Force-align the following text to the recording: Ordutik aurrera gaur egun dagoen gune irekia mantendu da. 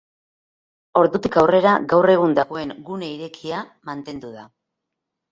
Ordutik 1.01 1.35
aurrera 1.41 1.73
gaur 1.91 2.11
egun 2.13 2.33
dagoen 2.39 2.73
gune 2.87 3.09
irekia 3.17 3.59
mantendu 3.91 4.33
da. 4.39 4.47